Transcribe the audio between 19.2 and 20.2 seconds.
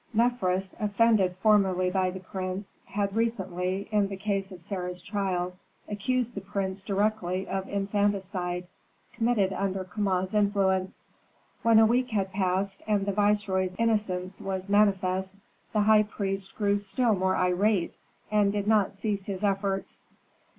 his efforts.